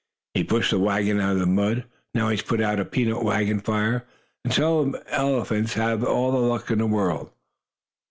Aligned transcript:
"He 0.33 0.43
pushed 0.43 0.71
the 0.71 0.79
wagon 0.79 1.21
out 1.21 1.33
of 1.33 1.39
the 1.41 1.45
mud, 1.45 1.73
and 1.75 1.83
now 2.15 2.29
he 2.29 2.35
has 2.35 2.41
put 2.43 2.59
out 2.59 2.79
a 2.79 2.85
peanut 2.85 3.21
wagon 3.23 3.59
fire. 3.59 4.07
Some 4.49 4.95
elephants 5.09 5.75
have 5.75 6.03
all 6.03 6.31
the 6.31 6.39
luck 6.39 6.71
in 6.71 6.79
this 6.79 6.87
world." 6.89 7.29